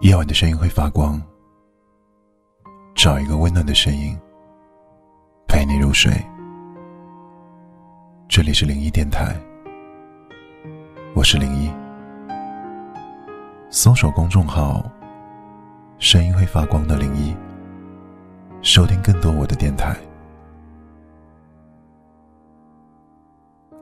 [0.00, 1.20] 夜晚的声音会发光，
[2.94, 4.18] 找一个温暖的声音
[5.46, 6.10] 陪你入睡。
[8.26, 9.38] 这里是零一电台，
[11.14, 11.70] 我是零一。
[13.68, 14.82] 搜索公众号
[16.00, 17.36] “声音会发光的零一”，
[18.64, 19.94] 收听更多我的电台。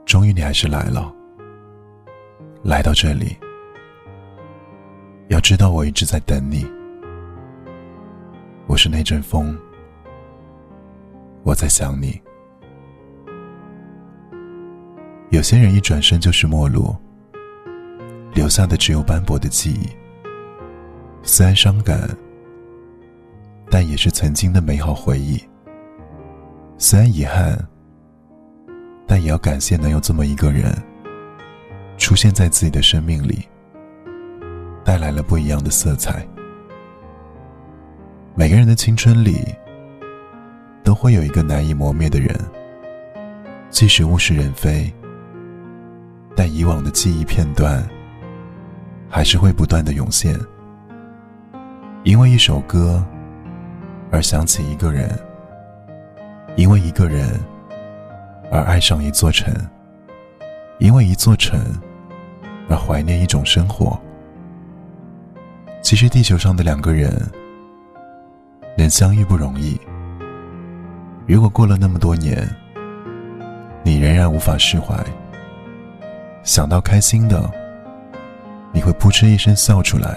[0.05, 1.15] 终于，你还是来了，
[2.65, 3.39] 来到这里。
[5.29, 6.67] 要知道，我一直在等你。
[8.67, 9.55] 我是那阵风，
[11.43, 12.19] 我在想你。
[15.31, 16.97] 有些人一转身就是陌路，
[18.33, 19.87] 留下的只有斑驳的记忆。
[21.23, 22.09] 虽然伤感，
[23.71, 25.39] 但也是曾经的美好回忆。
[26.79, 27.59] 虽然遗憾，
[29.07, 30.75] 但也要感谢能有这么一个人
[31.99, 33.47] 出现在自己的生命里。
[34.89, 36.27] 带来了不一样的色彩。
[38.35, 39.55] 每个人的青春里，
[40.83, 42.35] 都会有一个难以磨灭的人。
[43.69, 44.91] 即使物是人非，
[46.35, 47.87] 但以往的记忆片段，
[49.11, 50.35] 还是会不断的涌现。
[52.03, 53.05] 因为一首歌，
[54.11, 55.11] 而想起一个人；
[56.57, 57.39] 因为一个人，
[58.51, 59.53] 而爱上一座城；
[60.79, 61.61] 因为一座城，
[62.71, 64.01] 而怀念一种生活。
[65.89, 67.11] 其实地球上的两个人
[68.77, 69.81] 能相遇不容易。
[71.27, 72.47] 如果过了那么多年，
[73.83, 75.03] 你仍然无法释怀，
[76.43, 77.51] 想到开心的，
[78.71, 80.11] 你会扑哧一声笑出来；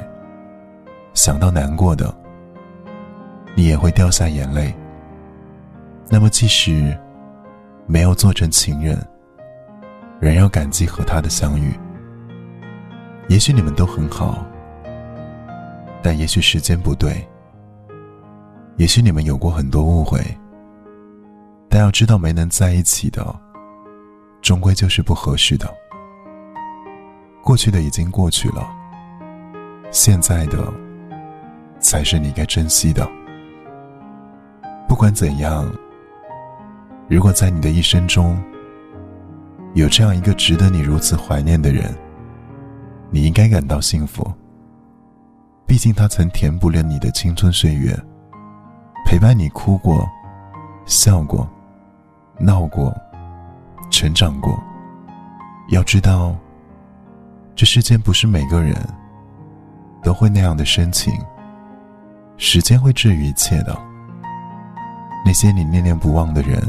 [1.14, 2.14] 想到难过的，
[3.56, 4.76] 你也会掉下眼泪。
[6.10, 6.94] 那么，即使
[7.88, 8.98] 没有做成情人，
[10.20, 11.74] 仍要感激和他的相遇。
[13.30, 14.46] 也许你们都很好。
[16.02, 17.28] 但也许时间不对，
[18.78, 20.20] 也许你们有过很多误会，
[21.70, 23.24] 但要知道，没能在一起的，
[24.42, 25.72] 终归就是不合适的。
[27.44, 28.68] 过去的已经过去了，
[29.92, 30.74] 现在的
[31.80, 33.08] 才是你该珍惜的。
[34.88, 35.72] 不管怎样，
[37.08, 38.42] 如果在你的一生中
[39.74, 41.96] 有这样一个值得你如此怀念的人，
[43.10, 44.32] 你应该感到幸福。
[45.72, 47.98] 毕竟，他曾填补了你的青春岁月，
[49.06, 50.06] 陪伴你哭过、
[50.86, 51.50] 笑过、
[52.38, 52.94] 闹过、
[53.90, 54.62] 成长过。
[55.70, 56.36] 要知道，
[57.56, 58.76] 这世间不是每个人
[60.04, 61.14] 都会那样的深情。
[62.36, 63.74] 时间会治愈一切的。
[65.26, 66.62] 那些你念念不忘的人，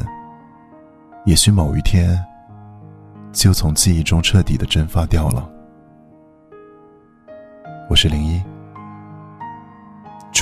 [1.25, 2.25] 也许某一天
[3.33, 5.51] 就从记忆中彻底的蒸发掉了。
[7.91, 8.41] 我是零一。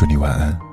[0.00, 0.70] 祝你晚安。